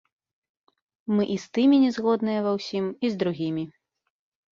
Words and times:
Мы 1.17 1.23
і 1.33 1.35
з 1.43 1.51
тымі 1.57 1.77
не 1.83 1.91
згодныя 1.97 2.39
ва 2.47 2.51
ўсім, 2.57 2.85
і 3.07 3.13
з 3.17 3.21
другімі. 3.21 3.63